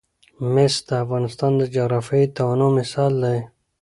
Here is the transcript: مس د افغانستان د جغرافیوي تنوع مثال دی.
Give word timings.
مس 0.53 0.73
د 0.87 0.89
افغانستان 1.03 1.51
د 1.57 1.61
جغرافیوي 1.75 2.27
تنوع 2.37 2.71
مثال 2.79 3.13
دی. 3.23 3.39